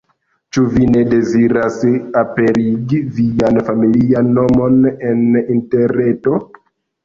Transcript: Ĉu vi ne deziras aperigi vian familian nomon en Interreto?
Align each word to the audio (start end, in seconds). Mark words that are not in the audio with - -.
Ĉu 0.55 0.61
vi 0.69 0.87
ne 0.93 1.03
deziras 1.11 1.77
aperigi 2.23 3.03
vian 3.19 3.61
familian 3.69 4.35
nomon 4.41 4.83
en 5.15 5.25
Interreto? 5.45 6.45